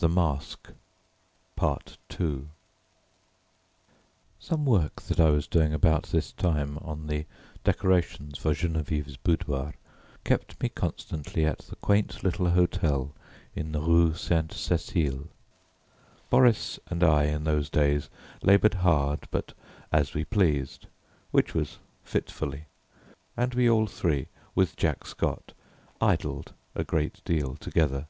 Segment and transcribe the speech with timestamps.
[0.00, 0.76] II Some
[4.64, 7.26] work that I was doing about this time on the
[7.64, 9.74] decorations for Geneviève's boudoir
[10.22, 13.10] kept me constantly at the quaint little hotel
[13.52, 15.26] in the Rue Sainte Cécile.
[16.30, 18.08] Boris and I in those days
[18.44, 19.54] laboured hard but
[19.90, 20.86] as we pleased,
[21.32, 22.66] which was fitfully,
[23.36, 25.52] and we all three, with Jack Scott,
[26.00, 28.06] idled a great deal together.